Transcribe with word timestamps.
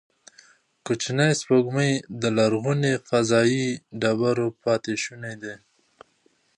کوچنۍ 0.85 1.31
سپوږمۍ 1.39 1.91
د 2.21 2.23
لرغونو 2.37 2.91
فضايي 3.07 3.67
ډبرو 4.01 4.47
پاتې 4.63 4.93
شوني 5.03 5.33
دي. 5.41 5.55